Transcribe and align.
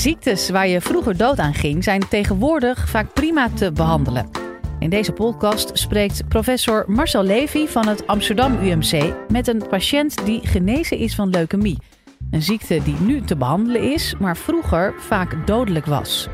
Ziektes 0.00 0.50
waar 0.50 0.68
je 0.68 0.80
vroeger 0.80 1.16
dood 1.16 1.38
aan 1.38 1.54
ging, 1.54 1.84
zijn 1.84 2.08
tegenwoordig 2.08 2.88
vaak 2.88 3.12
prima 3.12 3.48
te 3.50 3.72
behandelen. 3.72 4.30
In 4.78 4.90
deze 4.90 5.12
podcast 5.12 5.70
spreekt 5.78 6.28
professor 6.28 6.84
Marcel 6.86 7.22
Levy 7.22 7.66
van 7.66 7.88
het 7.88 8.06
Amsterdam 8.06 8.58
UMC 8.62 9.14
met 9.28 9.48
een 9.48 9.62
patiënt 9.68 10.26
die 10.26 10.46
genezen 10.46 10.98
is 10.98 11.14
van 11.14 11.28
leukemie. 11.30 11.78
Een 12.30 12.42
ziekte 12.42 12.82
die 12.82 12.96
nu 13.00 13.20
te 13.20 13.36
behandelen 13.36 13.92
is, 13.92 14.14
maar 14.18 14.36
vroeger 14.36 14.94
vaak 14.98 15.46
dodelijk 15.46 15.86
was. 15.86 16.28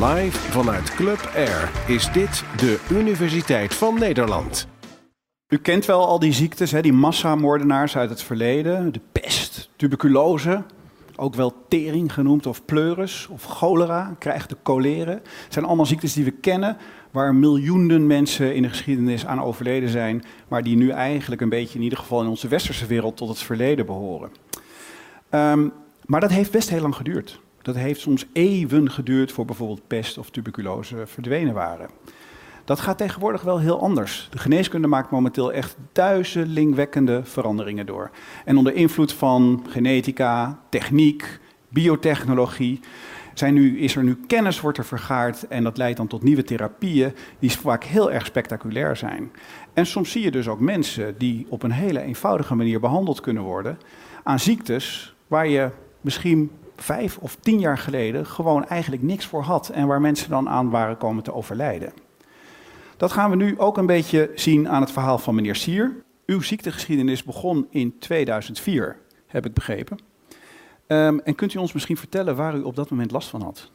Live 0.00 0.38
vanuit 0.50 0.94
Club 0.94 1.30
Air 1.36 1.70
is 1.86 2.12
dit 2.12 2.44
de 2.56 2.80
Universiteit 2.90 3.74
van 3.74 3.98
Nederland. 3.98 4.73
U 5.54 5.58
kent 5.58 5.84
wel 5.84 6.06
al 6.06 6.18
die 6.18 6.32
ziektes, 6.32 6.70
hè, 6.70 6.82
die 6.82 6.92
massamoordenaars 6.92 7.96
uit 7.96 8.10
het 8.10 8.22
verleden. 8.22 8.92
De 8.92 9.00
pest, 9.12 9.70
tuberculose, 9.76 10.62
ook 11.16 11.34
wel 11.34 11.54
tering 11.68 12.12
genoemd, 12.12 12.46
of 12.46 12.64
pleuris, 12.64 13.28
of 13.30 13.44
cholera, 13.44 14.14
krijgt 14.18 14.48
de 14.48 14.56
choleren. 14.62 15.14
Het 15.14 15.52
zijn 15.52 15.64
allemaal 15.64 15.86
ziektes 15.86 16.12
die 16.12 16.24
we 16.24 16.30
kennen, 16.30 16.76
waar 17.10 17.34
miljoenen 17.34 18.06
mensen 18.06 18.54
in 18.54 18.62
de 18.62 18.68
geschiedenis 18.68 19.26
aan 19.26 19.42
overleden 19.42 19.88
zijn, 19.88 20.24
maar 20.48 20.62
die 20.62 20.76
nu 20.76 20.90
eigenlijk 20.90 21.40
een 21.40 21.48
beetje, 21.48 21.78
in 21.78 21.84
ieder 21.84 21.98
geval 21.98 22.22
in 22.22 22.28
onze 22.28 22.48
westerse 22.48 22.86
wereld, 22.86 23.16
tot 23.16 23.28
het 23.28 23.38
verleden 23.38 23.86
behoren. 23.86 24.30
Um, 25.30 25.72
maar 26.04 26.20
dat 26.20 26.30
heeft 26.30 26.50
best 26.50 26.70
heel 26.70 26.80
lang 26.80 26.96
geduurd. 26.96 27.40
Dat 27.62 27.74
heeft 27.74 28.00
soms 28.00 28.26
eeuwen 28.32 28.90
geduurd 28.90 29.32
voor 29.32 29.44
bijvoorbeeld 29.44 29.86
pest 29.86 30.18
of 30.18 30.30
tuberculose 30.30 31.02
verdwenen 31.06 31.54
waren. 31.54 31.90
Dat 32.64 32.80
gaat 32.80 32.98
tegenwoordig 32.98 33.42
wel 33.42 33.58
heel 33.58 33.80
anders. 33.80 34.28
De 34.30 34.38
geneeskunde 34.38 34.88
maakt 34.88 35.10
momenteel 35.10 35.52
echt 35.52 35.76
duizelingwekkende 35.92 37.20
veranderingen 37.24 37.86
door. 37.86 38.10
En 38.44 38.56
onder 38.56 38.74
invloed 38.74 39.12
van 39.12 39.66
genetica, 39.68 40.58
techniek, 40.68 41.40
biotechnologie 41.68 42.80
zijn 43.34 43.54
nu, 43.54 43.78
is 43.78 43.96
er 43.96 44.04
nu 44.04 44.16
kennis 44.26 44.60
wordt 44.60 44.78
er 44.78 44.84
vergaard 44.84 45.48
en 45.48 45.62
dat 45.62 45.76
leidt 45.76 45.96
dan 45.96 46.06
tot 46.06 46.22
nieuwe 46.22 46.44
therapieën 46.44 47.14
die 47.38 47.52
vaak 47.52 47.84
heel 47.84 48.12
erg 48.12 48.26
spectaculair 48.26 48.96
zijn. 48.96 49.32
En 49.72 49.86
soms 49.86 50.10
zie 50.10 50.22
je 50.22 50.30
dus 50.30 50.48
ook 50.48 50.60
mensen 50.60 51.18
die 51.18 51.46
op 51.48 51.62
een 51.62 51.70
hele 51.70 52.00
eenvoudige 52.00 52.54
manier 52.54 52.80
behandeld 52.80 53.20
kunnen 53.20 53.42
worden 53.42 53.78
aan 54.22 54.38
ziektes 54.38 55.14
waar 55.26 55.48
je 55.48 55.70
misschien 56.00 56.50
vijf 56.76 57.18
of 57.18 57.36
tien 57.40 57.58
jaar 57.58 57.78
geleden 57.78 58.26
gewoon 58.26 58.66
eigenlijk 58.66 59.02
niks 59.02 59.26
voor 59.26 59.42
had 59.42 59.68
en 59.68 59.86
waar 59.86 60.00
mensen 60.00 60.30
dan 60.30 60.48
aan 60.48 60.70
waren 60.70 60.96
komen 60.96 61.22
te 61.22 61.34
overlijden. 61.34 62.03
Dat 62.96 63.12
gaan 63.12 63.30
we 63.30 63.36
nu 63.36 63.58
ook 63.58 63.76
een 63.76 63.86
beetje 63.86 64.30
zien 64.34 64.68
aan 64.68 64.80
het 64.80 64.90
verhaal 64.90 65.18
van 65.18 65.34
meneer 65.34 65.56
Sier. 65.56 66.02
Uw 66.26 66.40
ziektegeschiedenis 66.40 67.22
begon 67.22 67.66
in 67.70 67.98
2004, 67.98 68.98
heb 69.26 69.46
ik 69.46 69.54
begrepen. 69.54 69.98
Um, 70.86 71.20
en 71.20 71.34
kunt 71.34 71.54
u 71.54 71.58
ons 71.58 71.72
misschien 71.72 71.96
vertellen 71.96 72.36
waar 72.36 72.56
u 72.56 72.62
op 72.62 72.76
dat 72.76 72.90
moment 72.90 73.10
last 73.10 73.28
van 73.28 73.42
had? 73.42 73.70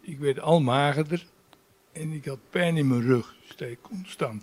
Ik 0.00 0.18
werd 0.18 0.40
al 0.40 0.60
magerder 0.60 1.26
en 1.92 2.12
ik 2.12 2.24
had 2.24 2.38
pijn 2.50 2.76
in 2.76 2.88
mijn 2.88 3.02
rug, 3.02 3.34
steek 3.44 3.78
constant. 3.82 4.42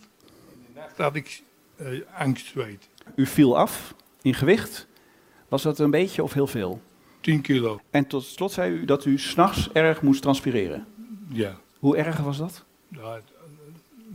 In 0.54 0.66
de 0.74 0.80
nacht 0.80 0.98
had 0.98 1.16
ik 1.16 1.44
uh, 1.82 2.02
angstzweet. 2.18 2.90
U 3.16 3.26
viel 3.26 3.58
af 3.58 3.96
in 4.22 4.34
gewicht. 4.34 4.88
Was 5.48 5.62
dat 5.62 5.80
een 5.80 5.92
beetje 5.92 6.24
of 6.24 6.34
heel 6.34 6.48
veel? 6.48 6.82
10 7.22 7.42
kilo. 7.42 7.80
En 7.90 8.08
tot 8.08 8.24
slot 8.24 8.52
zei 8.52 8.72
u 8.72 8.86
dat 8.86 9.06
u 9.06 9.18
s'nachts 9.18 9.72
erg 9.72 10.02
moest 10.02 10.22
transpireren. 10.22 10.86
Ja. 11.30 11.58
Hoe 11.80 11.98
erg 11.98 12.18
was 12.18 12.38
dat? 12.38 12.66
Ja, 12.88 13.20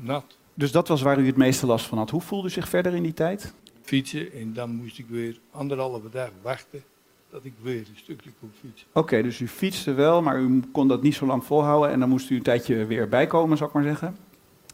nat. 0.00 0.36
Dus 0.54 0.72
dat 0.72 0.88
was 0.88 1.02
waar 1.02 1.18
u 1.18 1.27
het 1.27 1.36
meeste 1.36 1.66
last 1.66 1.86
van 1.86 1.98
had. 1.98 2.10
Hoe 2.10 2.20
voelde 2.20 2.48
u 2.48 2.50
zich 2.50 2.68
verder 2.68 2.94
in 2.94 3.02
die 3.02 3.14
tijd? 3.14 3.54
Fietsen 3.82 4.32
en 4.32 4.52
dan 4.52 4.74
moest 4.74 4.98
ik 4.98 5.06
weer 5.08 5.38
anderhalve 5.50 6.10
dag 6.10 6.30
wachten 6.42 6.83
dat 7.30 7.45
ik 7.45 7.52
weer 7.62 7.78
een 7.78 7.96
stukje 7.96 8.30
kon 8.40 8.50
fietsen. 8.61 8.86
Oké, 8.92 9.23
dus 9.23 9.40
u 9.40 9.48
fietste 9.48 9.92
wel, 9.92 10.23
maar 10.23 10.40
u 10.40 10.62
kon 10.73 10.89
dat 10.89 11.02
niet 11.02 11.14
zo 11.14 11.27
lang 11.27 11.45
volhouden 11.45 11.90
en 11.90 12.00
dan 12.00 12.08
moest 12.08 12.30
u 12.30 12.36
een 12.36 12.42
tijdje 12.42 12.86
weer 12.86 13.08
bijkomen, 13.08 13.56
zou 13.56 13.68
ik 13.68 13.74
maar 13.74 13.84
zeggen. 13.84 14.17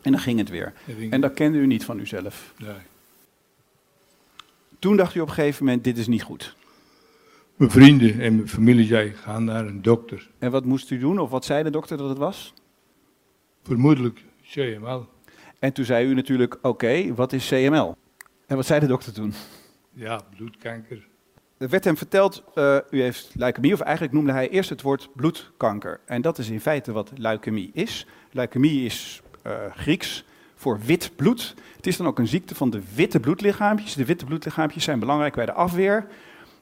En 0.03 0.12
dan 0.12 0.21
ging 0.21 0.38
het 0.38 0.49
weer. 0.49 0.72
ging 0.84 1.12
en 1.12 1.21
dat 1.21 1.34
kende 1.34 1.59
u 1.59 1.66
niet 1.66 1.84
van 1.84 1.99
uzelf. 1.99 2.54
Nee. 2.59 2.75
Toen 4.78 4.97
dacht 4.97 5.15
u 5.15 5.20
op 5.20 5.28
een 5.28 5.34
gegeven 5.34 5.65
moment, 5.65 5.84
dit 5.84 5.99
is 5.99 6.06
niet 6.06 6.22
goed. 6.22 6.56
Mijn 7.56 7.70
vrienden 7.70 8.20
en 8.20 8.37
mijn 8.37 8.49
familie 8.49 8.87
zeiden, 8.87 9.16
ga 9.16 9.38
naar 9.38 9.66
een 9.66 9.82
dokter. 9.82 10.31
En 10.38 10.50
wat 10.50 10.65
moest 10.65 10.91
u 10.91 10.99
doen, 10.99 11.19
of 11.19 11.31
wat 11.31 11.44
zei 11.44 11.62
de 11.62 11.70
dokter 11.70 11.97
dat 11.97 12.09
het 12.09 12.19
was? 12.19 12.54
Vermoedelijk 13.62 14.25
CML. 14.43 15.06
En 15.64 15.72
toen 15.72 15.84
zei 15.84 16.06
u 16.06 16.14
natuurlijk, 16.14 16.58
oké, 16.62 17.14
wat 17.14 17.32
is 17.32 17.48
CML? 17.48 17.97
En 18.47 18.56
wat 18.56 18.66
zei 18.66 18.80
de 18.80 18.86
dokter 18.86 19.12
toen? 19.12 19.34
Ja, 19.92 20.20
bloedkanker. 20.36 21.06
Er 21.58 21.69
werd 21.69 21.84
hem 21.84 21.97
verteld, 21.97 22.44
uh, 22.54 22.76
u 22.91 23.02
heeft 23.02 23.30
leukemie, 23.34 23.72
of 23.72 23.80
eigenlijk 23.80 24.14
noemde 24.14 24.32
hij 24.32 24.48
eerst 24.48 24.70
het 24.70 24.82
woord 24.82 25.08
bloedkanker. 25.14 26.00
En 26.04 26.22
dat 26.22 26.38
is 26.38 26.48
in 26.48 26.60
feite 26.60 26.92
wat 26.92 27.10
leukemie 27.14 27.70
is. 27.72 28.06
Leukemie 28.30 28.84
is 28.84 29.22
uh, 29.47 29.52
Grieks 29.75 30.25
voor 30.54 30.80
wit 30.84 31.10
bloed. 31.16 31.54
Het 31.76 31.86
is 31.86 31.96
dan 31.96 32.06
ook 32.06 32.19
een 32.19 32.28
ziekte 32.28 32.54
van 32.54 32.70
de 32.70 32.82
witte 32.94 33.20
bloedlichaampjes. 33.20 33.94
De 33.94 34.04
witte 34.04 34.25
bloedlichaampjes 34.25 34.84
zijn 34.84 34.98
belangrijk 34.98 35.34
bij 35.34 35.46
de 35.46 35.52
afweer. 35.52 36.06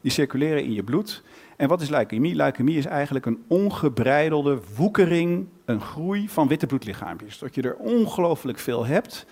Die 0.03 0.11
circuleren 0.11 0.65
in 0.65 0.73
je 0.73 0.83
bloed. 0.83 1.23
En 1.57 1.69
wat 1.69 1.81
is 1.81 1.89
leukemie? 1.89 2.35
Leukemie 2.35 2.77
is 2.77 2.87
eigenlijk 2.87 3.27
een 3.27 3.43
ongebreidelde 3.47 4.61
woekering, 4.77 5.47
een 5.65 5.81
groei 5.81 6.29
van 6.29 6.49
witte 6.49 6.67
bloedlichaampjes. 6.67 7.39
Dat 7.39 7.55
je 7.55 7.63
er 7.63 7.77
ongelooflijk 7.77 8.59
veel 8.59 8.87
hebt. 8.87 9.27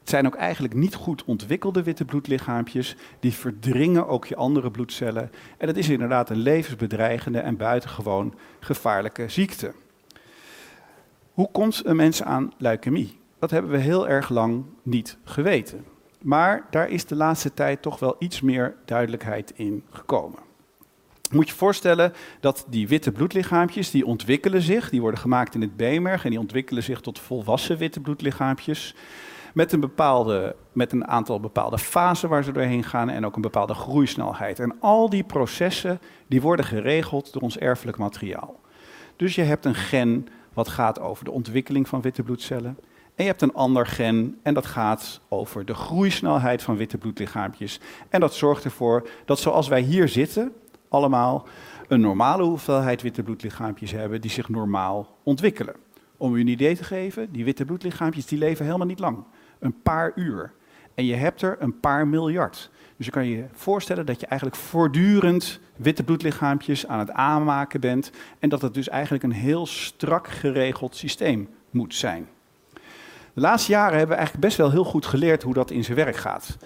Het 0.00 0.08
zijn 0.08 0.26
ook 0.26 0.34
eigenlijk 0.34 0.74
niet 0.74 0.94
goed 0.94 1.24
ontwikkelde 1.24 1.82
witte 1.82 2.04
bloedlichaampjes. 2.04 2.96
Die 3.20 3.32
verdringen 3.32 4.08
ook 4.08 4.26
je 4.26 4.36
andere 4.36 4.70
bloedcellen. 4.70 5.30
En 5.58 5.66
dat 5.66 5.76
is 5.76 5.88
inderdaad 5.88 6.30
een 6.30 6.36
levensbedreigende 6.36 7.38
en 7.38 7.56
buitengewoon 7.56 8.34
gevaarlijke 8.60 9.28
ziekte. 9.28 9.72
Hoe 11.32 11.50
komt 11.52 11.82
een 11.84 11.96
mens 11.96 12.22
aan 12.22 12.52
leukemie? 12.58 13.18
Dat 13.38 13.50
hebben 13.50 13.70
we 13.70 13.78
heel 13.78 14.08
erg 14.08 14.28
lang 14.28 14.64
niet 14.82 15.16
geweten. 15.24 15.84
Maar 16.22 16.66
daar 16.70 16.88
is 16.88 17.04
de 17.04 17.16
laatste 17.16 17.54
tijd 17.54 17.82
toch 17.82 17.98
wel 17.98 18.16
iets 18.18 18.40
meer 18.40 18.74
duidelijkheid 18.84 19.52
in 19.56 19.84
gekomen. 19.90 20.38
Moet 21.30 21.48
je 21.48 21.54
voorstellen 21.54 22.12
dat 22.40 22.66
die 22.68 22.88
witte 22.88 23.12
bloedlichaampjes, 23.12 23.90
die 23.90 24.06
ontwikkelen 24.06 24.62
zich, 24.62 24.90
die 24.90 25.00
worden 25.00 25.20
gemaakt 25.20 25.54
in 25.54 25.60
het 25.60 25.76
beenmerg 25.76 26.24
en 26.24 26.30
die 26.30 26.38
ontwikkelen 26.38 26.82
zich 26.82 27.00
tot 27.00 27.18
volwassen 27.18 27.78
witte 27.78 28.00
bloedlichaampjes. 28.00 28.94
Met 29.54 29.72
een, 29.72 29.80
bepaalde, 29.80 30.56
met 30.72 30.92
een 30.92 31.06
aantal 31.06 31.40
bepaalde 31.40 31.78
fasen 31.78 32.28
waar 32.28 32.44
ze 32.44 32.52
doorheen 32.52 32.84
gaan 32.84 33.08
en 33.08 33.26
ook 33.26 33.36
een 33.36 33.42
bepaalde 33.42 33.74
groeisnelheid. 33.74 34.58
En 34.58 34.80
al 34.80 35.10
die 35.10 35.24
processen 35.24 36.00
die 36.26 36.40
worden 36.40 36.64
geregeld 36.64 37.32
door 37.32 37.42
ons 37.42 37.58
erfelijk 37.58 37.98
materiaal. 37.98 38.60
Dus 39.16 39.34
je 39.34 39.42
hebt 39.42 39.64
een 39.64 39.74
gen 39.74 40.28
wat 40.52 40.68
gaat 40.68 41.00
over 41.00 41.24
de 41.24 41.30
ontwikkeling 41.30 41.88
van 41.88 42.00
witte 42.00 42.22
bloedcellen. 42.22 42.78
En 43.20 43.26
je 43.26 43.32
hebt 43.32 43.44
een 43.44 43.54
ander 43.54 43.86
gen 43.86 44.38
en 44.42 44.54
dat 44.54 44.66
gaat 44.66 45.20
over 45.28 45.64
de 45.64 45.74
groeisnelheid 45.74 46.62
van 46.62 46.76
witte 46.76 46.98
bloedlichaampjes. 46.98 47.80
En 48.08 48.20
dat 48.20 48.34
zorgt 48.34 48.64
ervoor 48.64 49.08
dat 49.24 49.38
zoals 49.38 49.68
wij 49.68 49.80
hier 49.80 50.08
zitten, 50.08 50.52
allemaal 50.88 51.46
een 51.88 52.00
normale 52.00 52.42
hoeveelheid 52.42 53.02
witte 53.02 53.22
bloedlichaampjes 53.22 53.90
hebben 53.90 54.20
die 54.20 54.30
zich 54.30 54.48
normaal 54.48 55.16
ontwikkelen. 55.22 55.74
Om 56.16 56.34
u 56.34 56.40
een 56.40 56.46
idee 56.46 56.76
te 56.76 56.84
geven, 56.84 57.32
die 57.32 57.44
witte 57.44 57.64
bloedlichaampjes 57.64 58.26
die 58.26 58.38
leven 58.38 58.64
helemaal 58.64 58.86
niet 58.86 58.98
lang. 58.98 59.24
Een 59.58 59.82
paar 59.82 60.12
uur. 60.14 60.52
En 60.94 61.04
je 61.04 61.14
hebt 61.14 61.42
er 61.42 61.56
een 61.58 61.80
paar 61.80 62.08
miljard. 62.08 62.70
Dus 62.96 63.06
je 63.06 63.12
kan 63.12 63.26
je 63.26 63.44
voorstellen 63.52 64.06
dat 64.06 64.20
je 64.20 64.26
eigenlijk 64.26 64.60
voortdurend 64.60 65.60
witte 65.76 66.02
bloedlichaampjes 66.02 66.86
aan 66.86 66.98
het 66.98 67.10
aanmaken 67.10 67.80
bent. 67.80 68.10
En 68.38 68.48
dat 68.48 68.62
het 68.62 68.74
dus 68.74 68.88
eigenlijk 68.88 69.24
een 69.24 69.32
heel 69.32 69.66
strak 69.66 70.28
geregeld 70.28 70.96
systeem 70.96 71.48
moet 71.70 71.94
zijn. 71.94 72.28
De 73.34 73.40
laatste 73.40 73.70
jaren 73.70 73.98
hebben 73.98 74.16
we 74.16 74.22
eigenlijk 74.22 74.46
best 74.46 74.56
wel 74.58 74.70
heel 74.70 74.84
goed 74.84 75.06
geleerd 75.06 75.42
hoe 75.42 75.54
dat 75.54 75.70
in 75.70 75.84
zijn 75.84 75.96
werk 75.96 76.16
gaat. 76.16 76.56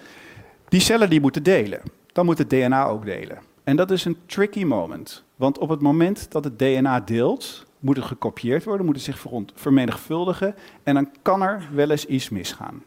Die 0.67 0.79
cellen 0.79 1.09
die 1.09 1.21
moeten 1.21 1.43
delen. 1.43 1.81
Dan 2.11 2.25
moet 2.25 2.37
het 2.37 2.49
DNA 2.49 2.85
ook 2.85 3.05
delen. 3.05 3.39
En 3.63 3.75
dat 3.75 3.91
is 3.91 4.05
een 4.05 4.17
tricky 4.25 4.63
moment. 4.63 5.23
Want 5.35 5.57
op 5.57 5.69
het 5.69 5.81
moment 5.81 6.31
dat 6.31 6.43
het 6.43 6.59
DNA 6.59 6.99
deelt, 6.99 7.65
moet 7.79 7.95
het 7.95 8.05
gekopieerd 8.05 8.63
worden, 8.63 8.85
moet 8.85 8.95
het 8.95 9.03
zich 9.03 9.25
vermenigvuldigen. 9.53 10.55
En 10.83 10.93
dan 10.93 11.09
kan 11.21 11.41
er 11.41 11.67
wel 11.73 11.89
eens 11.89 12.05
iets 12.05 12.29
misgaan. 12.29 12.83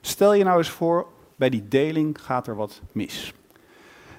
Stel 0.00 0.34
je 0.34 0.44
nou 0.44 0.58
eens 0.58 0.70
voor, 0.70 1.06
bij 1.36 1.50
die 1.50 1.68
deling 1.68 2.18
gaat 2.22 2.46
er 2.46 2.56
wat 2.56 2.80
mis. 2.92 3.32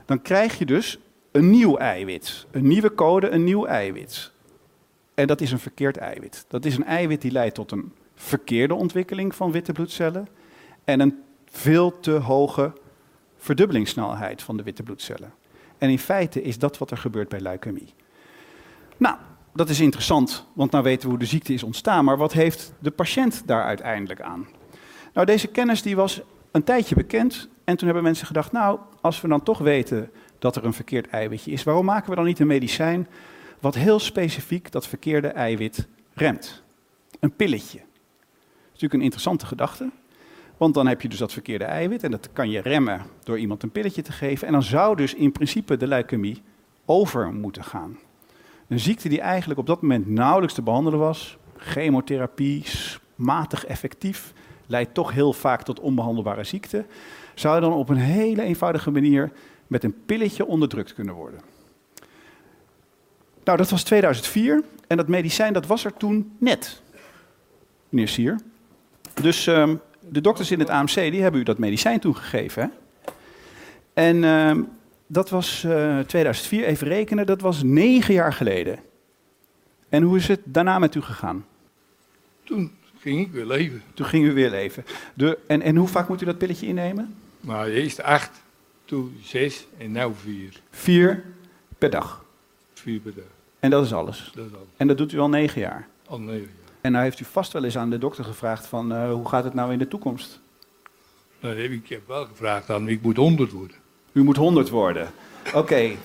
Dan 0.05 0.21
krijg 0.21 0.57
je 0.57 0.65
dus 0.65 0.99
een 1.31 1.49
nieuw 1.49 1.77
eiwit. 1.77 2.45
Een 2.51 2.67
nieuwe 2.67 2.93
code, 2.93 3.29
een 3.29 3.43
nieuw 3.43 3.65
eiwit. 3.65 4.31
En 5.13 5.27
dat 5.27 5.41
is 5.41 5.51
een 5.51 5.59
verkeerd 5.59 5.97
eiwit. 5.97 6.45
Dat 6.47 6.65
is 6.65 6.77
een 6.77 6.85
eiwit 6.85 7.21
die 7.21 7.31
leidt 7.31 7.55
tot 7.55 7.71
een 7.71 7.93
verkeerde 8.17 8.73
ontwikkeling 8.73 9.35
van 9.35 9.51
witte 9.51 9.71
bloedcellen 9.71 10.27
en 10.83 10.99
een 10.99 11.23
veel 11.45 11.99
te 11.99 12.11
hoge 12.11 12.73
verdubbelingssnelheid 13.37 14.41
van 14.41 14.57
de 14.57 14.63
witte 14.63 14.83
bloedcellen. 14.83 15.33
En 15.77 15.89
in 15.89 15.99
feite 15.99 16.41
is 16.41 16.59
dat 16.59 16.77
wat 16.77 16.91
er 16.91 16.97
gebeurt 16.97 17.29
bij 17.29 17.39
leukemie. 17.39 17.93
Nou, 18.97 19.17
dat 19.53 19.69
is 19.69 19.79
interessant, 19.79 20.45
want 20.53 20.71
nou 20.71 20.83
weten 20.83 21.03
we 21.03 21.09
hoe 21.09 21.19
de 21.19 21.25
ziekte 21.25 21.53
is 21.53 21.63
ontstaan, 21.63 22.05
maar 22.05 22.17
wat 22.17 22.33
heeft 22.33 22.73
de 22.79 22.91
patiënt 22.91 23.43
daar 23.45 23.63
uiteindelijk 23.63 24.21
aan? 24.21 24.47
Nou, 25.13 25.25
deze 25.25 25.47
kennis 25.47 25.81
die 25.81 25.95
was 25.95 26.21
een 26.51 26.63
tijdje 26.63 26.95
bekend. 26.95 27.49
En 27.63 27.77
toen 27.77 27.85
hebben 27.85 28.03
mensen 28.03 28.27
gedacht, 28.27 28.51
nou, 28.51 28.79
als 29.01 29.21
we 29.21 29.27
dan 29.27 29.43
toch 29.43 29.57
weten 29.57 30.11
dat 30.39 30.55
er 30.55 30.65
een 30.65 30.73
verkeerd 30.73 31.07
eiwitje 31.07 31.51
is, 31.51 31.63
waarom 31.63 31.85
maken 31.85 32.09
we 32.09 32.15
dan 32.15 32.25
niet 32.25 32.39
een 32.39 32.47
medicijn 32.47 33.07
wat 33.59 33.75
heel 33.75 33.99
specifiek 33.99 34.71
dat 34.71 34.87
verkeerde 34.87 35.27
eiwit 35.27 35.87
remt? 36.13 36.63
Een 37.19 37.35
pilletje. 37.35 37.79
Natuurlijk 38.77 38.93
een 38.93 39.11
interessante 39.11 39.45
gedachte. 39.45 39.89
Want 40.57 40.73
dan 40.73 40.87
heb 40.87 41.01
je 41.01 41.09
dus 41.09 41.19
dat 41.19 41.33
verkeerde 41.33 41.63
eiwit 41.63 42.03
en 42.03 42.11
dat 42.11 42.29
kan 42.33 42.49
je 42.49 42.61
remmen 42.61 43.01
door 43.23 43.39
iemand 43.39 43.63
een 43.63 43.71
pilletje 43.71 44.01
te 44.01 44.11
geven. 44.11 44.47
En 44.47 44.53
dan 44.53 44.63
zou 44.63 44.95
dus 44.95 45.13
in 45.13 45.31
principe 45.31 45.77
de 45.77 45.87
leukemie 45.87 46.41
over 46.85 47.33
moeten 47.33 47.63
gaan. 47.63 47.97
Een 48.67 48.79
ziekte 48.79 49.09
die 49.09 49.21
eigenlijk 49.21 49.59
op 49.59 49.65
dat 49.65 49.81
moment 49.81 50.07
nauwelijks 50.07 50.53
te 50.53 50.61
behandelen 50.61 50.99
was, 50.99 51.37
chemotherapie, 51.57 52.65
matig 53.15 53.65
effectief, 53.65 54.33
leidt 54.65 54.93
toch 54.93 55.11
heel 55.11 55.33
vaak 55.33 55.63
tot 55.63 55.79
onbehandelbare 55.79 56.43
ziekte, 56.43 56.85
zou 57.35 57.61
dan 57.61 57.73
op 57.73 57.89
een 57.89 57.97
hele 57.97 58.41
eenvoudige 58.41 58.91
manier 58.91 59.31
met 59.67 59.83
een 59.83 59.95
pilletje 60.05 60.45
onderdrukt 60.45 60.93
kunnen 60.93 61.13
worden. 61.13 61.39
Nou, 63.43 63.57
dat 63.57 63.69
was 63.69 63.83
2004 63.83 64.63
en 64.87 64.97
dat 64.97 65.07
medicijn 65.07 65.53
dat 65.53 65.67
was 65.67 65.85
er 65.85 65.93
toen 65.93 66.35
net, 66.37 66.81
meneer 67.89 68.07
Sier. 68.07 68.39
Dus 69.21 69.47
ehm, 69.47 69.75
de 69.99 70.21
dokters 70.21 70.51
in 70.51 70.59
het 70.59 70.69
AMC 70.69 70.93
die 70.93 71.21
hebben 71.21 71.41
u 71.41 71.43
dat 71.43 71.57
medicijn 71.57 71.99
toegegeven. 71.99 72.61
Hè? 72.61 72.67
En 73.93 74.23
ehm, 74.23 74.63
dat 75.07 75.29
was 75.29 75.63
uh, 75.63 75.99
eh, 75.99 76.05
2004, 76.05 76.65
even 76.65 76.87
rekenen, 76.87 77.25
dat 77.25 77.41
was 77.41 77.63
negen 77.63 78.13
jaar 78.13 78.33
geleden. 78.33 78.79
En 79.89 80.03
hoe 80.03 80.17
is 80.17 80.27
het 80.27 80.39
daarna 80.43 80.79
met 80.79 80.95
u 80.95 81.01
gegaan? 81.01 81.45
Toen 82.43 82.71
ging 82.99 83.21
ik 83.21 83.31
weer 83.31 83.45
leven. 83.45 83.81
Toen 83.93 84.05
ging 84.05 84.25
u 84.25 84.33
weer 84.33 84.49
leven. 84.49 84.85
De, 85.13 85.37
en, 85.47 85.61
en 85.61 85.75
hoe 85.75 85.87
vaak 85.87 86.07
moet 86.07 86.21
u 86.21 86.25
dat 86.25 86.37
pilletje 86.37 86.67
innemen? 86.67 87.15
Nou, 87.39 87.69
eerst 87.69 88.01
acht, 88.01 88.41
toen 88.85 89.17
zes 89.23 89.67
en 89.77 89.91
nu 89.91 90.13
vier. 90.13 90.61
Vier 90.69 91.23
per 91.77 91.89
dag? 91.89 92.25
Vier 92.73 92.99
per 92.99 93.13
dag. 93.15 93.25
En 93.59 93.69
dat 93.69 93.85
is 93.85 93.93
alles? 93.93 94.31
Dat 94.35 94.45
is 94.45 94.53
alles. 94.53 94.67
En 94.77 94.87
dat 94.87 94.97
doet 94.97 95.13
u 95.13 95.19
al 95.19 95.29
negen 95.29 95.61
jaar? 95.61 95.87
Al 96.07 96.19
negen 96.19 96.39
jaar. 96.39 96.66
En 96.87 96.93
nou 96.93 97.05
heeft 97.05 97.19
u 97.19 97.25
vast 97.25 97.53
wel 97.53 97.63
eens 97.63 97.77
aan 97.77 97.89
de 97.89 97.97
dokter 97.97 98.23
gevraagd 98.23 98.67
van 98.67 98.91
uh, 98.91 99.11
hoe 99.11 99.27
gaat 99.27 99.43
het 99.43 99.53
nou 99.53 99.71
in 99.71 99.77
de 99.77 99.87
toekomst? 99.87 100.39
Nou, 101.39 101.55
ik 101.61 101.87
heb 101.87 102.07
wel 102.07 102.25
gevraagd 102.25 102.69
aan 102.69 102.87
ik 102.87 103.01
moet 103.01 103.17
100 103.17 103.51
worden. 103.51 103.77
U 104.11 104.23
moet 104.23 104.37
100 104.37 104.69
worden. 104.69 105.09
Oké. 105.53 105.89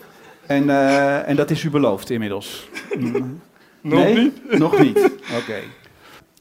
En, 0.46 0.64
uh, 0.64 1.28
en 1.28 1.36
dat 1.36 1.50
is 1.50 1.62
u 1.62 1.70
beloofd 1.70 2.10
inmiddels? 2.10 2.68
Nog 3.80 4.14
niet? 4.14 4.58
Nog 4.58 4.78
niet. 4.78 5.10
Oké. 5.40 5.60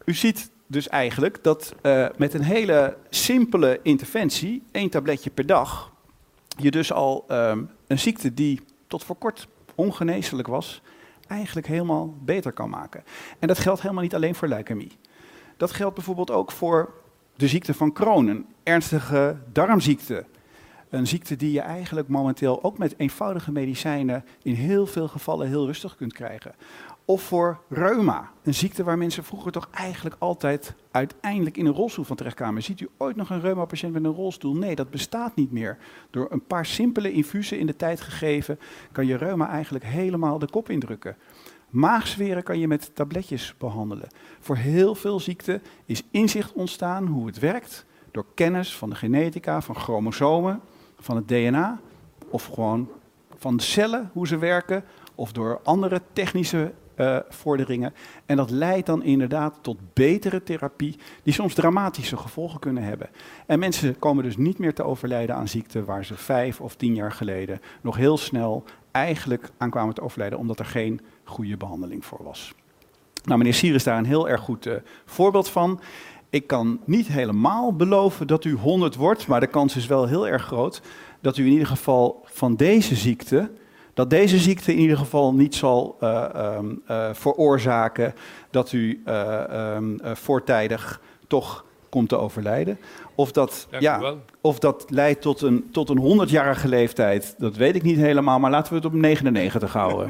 U 0.05 0.13
ziet 0.13 0.51
dus 0.67 0.87
eigenlijk 0.87 1.43
dat 1.43 1.75
uh, 1.83 2.07
met 2.17 2.33
een 2.33 2.43
hele 2.43 2.97
simpele 3.09 3.79
interventie, 3.83 4.63
één 4.71 4.89
tabletje 4.89 5.29
per 5.29 5.45
dag, 5.45 5.91
je 6.57 6.71
dus 6.71 6.91
al 6.91 7.25
um, 7.29 7.69
een 7.87 7.99
ziekte 7.99 8.33
die 8.33 8.61
tot 8.87 9.03
voor 9.03 9.15
kort 9.15 9.47
ongeneeslijk 9.75 10.47
was, 10.47 10.81
eigenlijk 11.31 11.67
helemaal 11.67 12.15
beter 12.19 12.51
kan 12.51 12.69
maken. 12.69 13.03
En 13.39 13.47
dat 13.47 13.59
geldt 13.59 13.81
helemaal 13.81 14.03
niet 14.03 14.15
alleen 14.15 14.35
voor 14.35 14.47
leukemie. 14.47 14.97
Dat 15.57 15.71
geldt 15.71 15.95
bijvoorbeeld 15.95 16.31
ook 16.31 16.51
voor 16.51 16.93
de 17.35 17.47
ziekte 17.47 17.73
van 17.73 17.93
Crohn, 17.93 18.27
een 18.27 18.45
ernstige 18.63 19.37
darmziekte. 19.51 20.25
Een 20.91 21.07
ziekte 21.07 21.35
die 21.35 21.51
je 21.51 21.59
eigenlijk 21.59 22.07
momenteel 22.07 22.63
ook 22.63 22.77
met 22.77 22.93
eenvoudige 22.97 23.51
medicijnen 23.51 24.25
in 24.43 24.53
heel 24.53 24.85
veel 24.85 25.07
gevallen 25.07 25.47
heel 25.47 25.65
rustig 25.65 25.95
kunt 25.95 26.13
krijgen. 26.13 26.55
Of 27.05 27.21
voor 27.21 27.59
reuma, 27.69 28.31
een 28.43 28.53
ziekte 28.53 28.83
waar 28.83 28.97
mensen 28.97 29.23
vroeger 29.23 29.51
toch 29.51 29.69
eigenlijk 29.71 30.15
altijd 30.19 30.73
uiteindelijk 30.91 31.57
in 31.57 31.65
een 31.65 31.73
rolstoel 31.73 32.05
van 32.05 32.15
terechtkwamen. 32.15 32.63
Ziet 32.63 32.79
u 32.79 32.89
ooit 32.97 33.15
nog 33.15 33.29
een 33.29 33.41
reuma-patiënt 33.41 33.93
met 33.93 34.03
een 34.03 34.11
rolstoel? 34.11 34.55
Nee, 34.55 34.75
dat 34.75 34.89
bestaat 34.89 35.35
niet 35.35 35.51
meer. 35.51 35.77
Door 36.09 36.27
een 36.31 36.45
paar 36.45 36.65
simpele 36.65 37.11
infusen 37.11 37.59
in 37.59 37.65
de 37.65 37.75
tijd 37.75 38.01
gegeven 38.01 38.59
kan 38.91 39.05
je 39.05 39.15
reuma 39.15 39.49
eigenlijk 39.49 39.85
helemaal 39.85 40.39
de 40.39 40.49
kop 40.49 40.69
indrukken. 40.69 41.17
Maagzweren 41.69 42.43
kan 42.43 42.59
je 42.59 42.67
met 42.67 42.95
tabletjes 42.95 43.55
behandelen. 43.57 44.09
Voor 44.39 44.55
heel 44.55 44.95
veel 44.95 45.19
ziekten 45.19 45.61
is 45.85 46.03
inzicht 46.11 46.53
ontstaan 46.53 47.07
hoe 47.07 47.25
het 47.25 47.39
werkt 47.39 47.85
door 48.11 48.25
kennis 48.35 48.75
van 48.75 48.89
de 48.89 48.95
genetica, 48.95 49.61
van 49.61 49.75
chromosomen, 49.75 50.61
van 51.01 51.15
het 51.15 51.27
DNA 51.27 51.79
of 52.29 52.45
gewoon 52.45 52.89
van 53.37 53.57
de 53.57 53.63
cellen, 53.63 54.09
hoe 54.13 54.27
ze 54.27 54.37
werken, 54.37 54.83
of 55.15 55.31
door 55.31 55.59
andere 55.63 56.01
technische 56.13 56.71
uh, 56.95 57.17
vorderingen. 57.29 57.93
En 58.25 58.35
dat 58.37 58.49
leidt 58.49 58.85
dan 58.85 59.03
inderdaad 59.03 59.57
tot 59.61 59.77
betere 59.93 60.43
therapie, 60.43 60.97
die 61.23 61.33
soms 61.33 61.53
dramatische 61.53 62.17
gevolgen 62.17 62.59
kunnen 62.59 62.83
hebben. 62.83 63.09
En 63.45 63.59
mensen 63.59 63.99
komen 63.99 64.23
dus 64.23 64.37
niet 64.37 64.57
meer 64.57 64.73
te 64.73 64.83
overlijden 64.83 65.35
aan 65.35 65.47
ziekten 65.47 65.85
waar 65.85 66.05
ze 66.05 66.15
vijf 66.15 66.61
of 66.61 66.75
tien 66.75 66.95
jaar 66.95 67.11
geleden 67.11 67.61
nog 67.81 67.95
heel 67.95 68.17
snel 68.17 68.63
eigenlijk 68.91 69.49
aan 69.57 69.69
kwamen 69.69 69.93
te 69.93 70.01
overlijden, 70.01 70.39
omdat 70.39 70.59
er 70.59 70.65
geen 70.65 71.01
goede 71.23 71.57
behandeling 71.57 72.05
voor 72.05 72.23
was. 72.23 72.53
Nou, 73.23 73.37
meneer 73.37 73.53
Sier 73.53 73.75
is 73.75 73.83
daar 73.83 73.97
een 73.97 74.05
heel 74.05 74.29
erg 74.29 74.41
goed 74.41 74.65
uh, 74.65 74.73
voorbeeld 75.05 75.49
van. 75.49 75.79
Ik 76.31 76.47
kan 76.47 76.79
niet 76.85 77.07
helemaal 77.07 77.75
beloven 77.75 78.27
dat 78.27 78.45
u 78.45 78.53
100 78.53 78.95
wordt, 78.95 79.27
maar 79.27 79.39
de 79.39 79.47
kans 79.47 79.75
is 79.75 79.87
wel 79.87 80.07
heel 80.07 80.27
erg 80.27 80.43
groot 80.43 80.81
dat 81.19 81.37
u 81.37 81.45
in 81.45 81.51
ieder 81.51 81.67
geval 81.67 82.25
van 82.25 82.55
deze 82.55 82.95
ziekte, 82.95 83.51
dat 83.93 84.09
deze 84.09 84.37
ziekte 84.37 84.71
in 84.71 84.79
ieder 84.79 84.97
geval 84.97 85.33
niet 85.33 85.55
zal 85.55 85.97
uh, 86.01 86.25
um, 86.57 86.81
uh, 86.89 87.09
veroorzaken 87.13 88.13
dat 88.49 88.71
u 88.71 89.01
uh, 89.05 89.75
um, 89.75 89.99
voortijdig 90.03 91.01
toch 91.27 91.65
komt 91.89 92.09
te 92.09 92.17
overlijden. 92.17 92.79
Of 93.15 93.31
dat, 93.31 93.67
ja, 93.79 94.15
of 94.41 94.59
dat 94.59 94.85
leidt 94.87 95.21
tot 95.21 95.41
een, 95.41 95.69
tot 95.71 95.89
een 95.89 96.27
100-jarige 96.27 96.67
leeftijd, 96.67 97.35
dat 97.37 97.55
weet 97.55 97.75
ik 97.75 97.83
niet 97.83 97.97
helemaal, 97.97 98.39
maar 98.39 98.51
laten 98.51 98.69
we 98.69 98.75
het 98.75 98.87
op 98.87 98.93
99 98.93 99.73
houden. 99.73 100.09